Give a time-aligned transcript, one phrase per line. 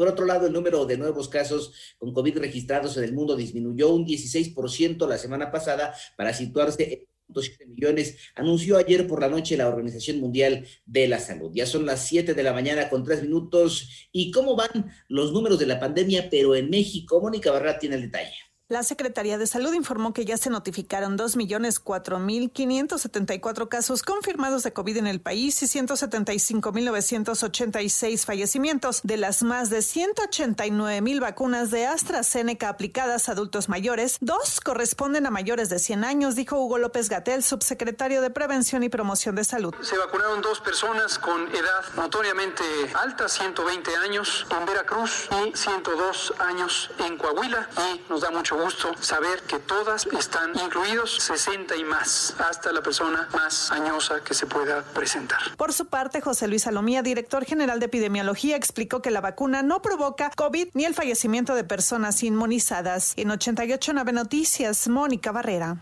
[0.00, 3.90] Por otro lado, el número de nuevos casos con COVID registrados en el mundo disminuyó
[3.90, 9.56] un 16% la semana pasada para situarse en 7 millones, anunció ayer por la noche
[9.56, 11.50] la Organización Mundial de la Salud.
[11.54, 14.08] Ya son las 7 de la mañana con 3 minutos.
[14.12, 17.20] ¿Y cómo van los números de la pandemia, pero en México?
[17.20, 18.49] Mónica Barra tiene el detalle.
[18.70, 25.08] La Secretaría de Salud informó que ya se notificaron 2.004.574 casos confirmados de COVID en
[25.08, 29.00] el país y 175.986 fallecimientos.
[29.02, 35.32] De las más de 189.000 vacunas de AstraZeneca aplicadas a adultos mayores, dos corresponden a
[35.32, 39.74] mayores de 100 años, dijo Hugo López Gatel, subsecretario de Prevención y Promoción de Salud.
[39.82, 42.62] Se vacunaron dos personas con edad notoriamente
[42.94, 47.68] alta, 120 años en Veracruz y 102 años en Coahuila.
[47.76, 52.82] Y nos da mucho gusto saber que todas están incluidos 60 y más, hasta la
[52.82, 55.40] persona más añosa que se pueda presentar.
[55.56, 59.82] Por su parte, José Luis Salomía, director general de epidemiología, explicó que la vacuna no
[59.82, 63.14] provoca COVID ni el fallecimiento de personas inmunizadas.
[63.16, 65.80] En 889 Noticias, Mónica Barrera.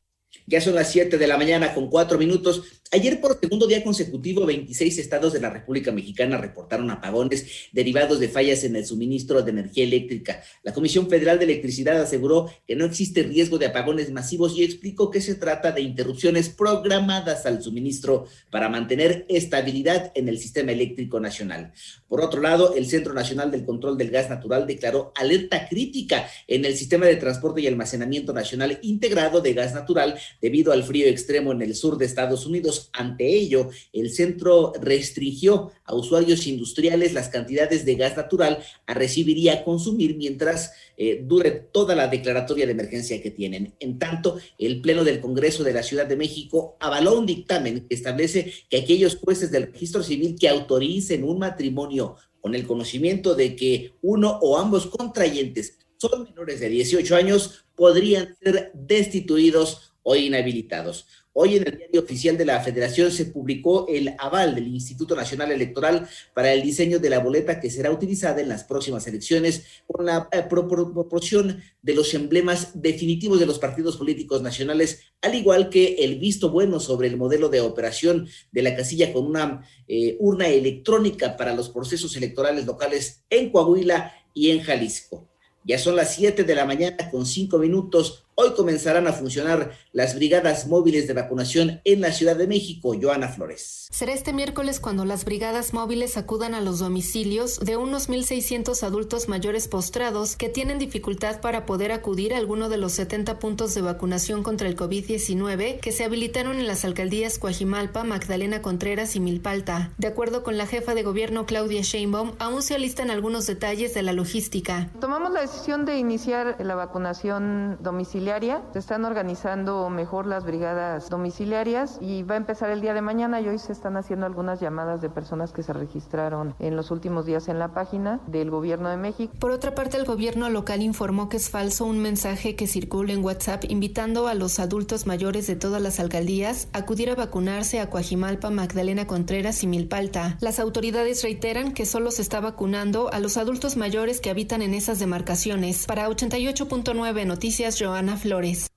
[0.48, 2.62] Ya son las 7 de la mañana con cuatro minutos.
[2.90, 8.30] Ayer por segundo día consecutivo, 26 estados de la República Mexicana reportaron apagones derivados de
[8.30, 10.42] fallas en el suministro de energía eléctrica.
[10.62, 15.10] La Comisión Federal de Electricidad aseguró que no existe riesgo de apagones masivos y explicó
[15.10, 21.20] que se trata de interrupciones programadas al suministro para mantener estabilidad en el sistema eléctrico
[21.20, 21.74] nacional.
[22.08, 26.64] Por otro lado, el Centro Nacional del Control del Gas Natural declaró alerta crítica en
[26.64, 31.52] el sistema de transporte y almacenamiento nacional integrado de gas natural debido al frío extremo
[31.52, 37.28] en el sur de Estados Unidos ante ello, el centro restringió a usuarios industriales las
[37.28, 42.66] cantidades de gas natural a recibir y a consumir mientras eh, dure toda la declaratoria
[42.66, 43.74] de emergencia que tienen.
[43.80, 47.94] En tanto, el Pleno del Congreso de la Ciudad de México avaló un dictamen que
[47.94, 53.56] establece que aquellos jueces del registro civil que autoricen un matrimonio con el conocimiento de
[53.56, 61.06] que uno o ambos contrayentes son menores de 18 años podrían ser destituidos o inhabilitados.
[61.34, 65.52] Hoy en el diario oficial de la Federación se publicó el aval del Instituto Nacional
[65.52, 70.06] Electoral para el diseño de la boleta que será utilizada en las próximas elecciones con
[70.06, 75.96] la eh, proporción de los emblemas definitivos de los partidos políticos nacionales, al igual que
[75.96, 80.48] el visto bueno sobre el modelo de operación de la casilla con una eh, urna
[80.48, 85.28] electrónica para los procesos electorales locales en Coahuila y en Jalisco.
[85.64, 88.24] Ya son las 7 de la mañana con 5 minutos.
[88.40, 92.94] Hoy comenzarán a funcionar las brigadas móviles de vacunación en la Ciudad de México.
[93.02, 93.88] Joana Flores.
[93.90, 99.28] Será este miércoles cuando las brigadas móviles acudan a los domicilios de unos 1.600 adultos
[99.28, 103.82] mayores postrados que tienen dificultad para poder acudir a alguno de los 70 puntos de
[103.82, 109.90] vacunación contra el COVID-19 que se habilitaron en las alcaldías Coajimalpa, Magdalena Contreras y Milpalta.
[109.98, 114.02] De acuerdo con la jefa de gobierno Claudia Sheinbaum, aún se alistan algunos detalles de
[114.04, 114.90] la logística.
[115.00, 118.27] Tomamos la decisión de iniciar la vacunación domiciliaria
[118.72, 123.40] se están organizando mejor las brigadas domiciliarias y va a empezar el día de mañana
[123.40, 127.24] y hoy se están haciendo algunas llamadas de personas que se registraron en los últimos
[127.24, 129.32] días en la página del Gobierno de México.
[129.40, 133.24] Por otra parte, el gobierno local informó que es falso un mensaje que circula en
[133.24, 137.88] WhatsApp invitando a los adultos mayores de todas las alcaldías a acudir a vacunarse a
[137.88, 140.36] Coajimalpa, Magdalena Contreras y Milpalta.
[140.40, 144.74] Las autoridades reiteran que solo se está vacunando a los adultos mayores que habitan en
[144.74, 145.86] esas demarcaciones.
[145.86, 148.68] Para 88.9 Noticias, Joana Flores.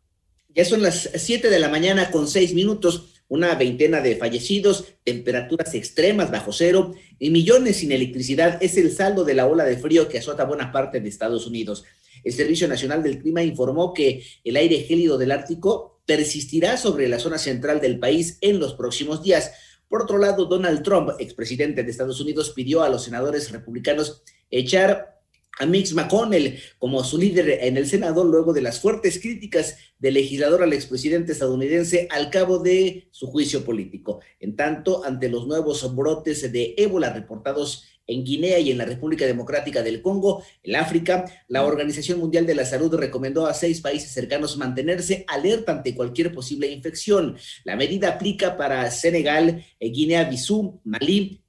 [0.53, 5.73] Ya son las 7 de la mañana con 6 minutos, una veintena de fallecidos, temperaturas
[5.73, 10.09] extremas bajo cero y millones sin electricidad es el saldo de la ola de frío
[10.09, 11.85] que azota buena parte de Estados Unidos.
[12.25, 17.19] El Servicio Nacional del Clima informó que el aire gélido del Ártico persistirá sobre la
[17.19, 19.53] zona central del país en los próximos días.
[19.87, 25.20] Por otro lado, Donald Trump, expresidente de Estados Unidos, pidió a los senadores republicanos echar
[25.61, 30.15] a Mix McConnell como su líder en el Senado luego de las fuertes críticas del
[30.15, 34.21] legislador al expresidente estadounidense al cabo de su juicio político.
[34.39, 39.27] En tanto, ante los nuevos brotes de ébola reportados en Guinea y en la República
[39.27, 44.11] Democrática del Congo, en África, la Organización Mundial de la Salud recomendó a seis países
[44.11, 47.37] cercanos mantenerse alerta ante cualquier posible infección.
[47.63, 51.43] La medida aplica para Senegal, Guinea-Bissau, Malí,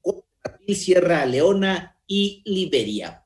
[0.69, 3.22] Sierra Leona y Liberia.